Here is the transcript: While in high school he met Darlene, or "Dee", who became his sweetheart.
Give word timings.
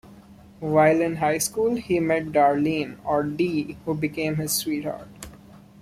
While 0.61 0.99
in 0.99 1.17
high 1.17 1.37
school 1.37 1.75
he 1.75 1.99
met 1.99 2.31
Darlene, 2.31 2.97
or 3.05 3.21
"Dee", 3.21 3.77
who 3.85 3.93
became 3.93 4.37
his 4.37 4.51
sweetheart. 4.51 5.07